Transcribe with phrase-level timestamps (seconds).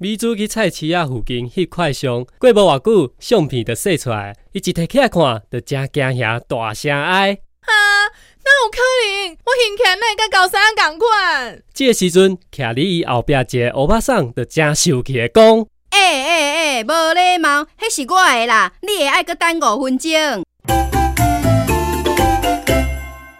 [0.00, 7.32] 美珠去菜市啊附近翕块相，过无偌久相片就洗出来，伊一摕起来看，就真惊遐大声哀。
[7.62, 7.72] 啊，
[8.44, 8.78] 那有可
[9.26, 9.36] 能？
[9.44, 11.60] 我胸前来甲高三共款。
[11.74, 20.10] 这个时阵，徛伫伊后壁一个欧巴桑就真生气的讲：“诶诶诶，无礼貌，迄是我的啦，你会爱搁等五分钟。”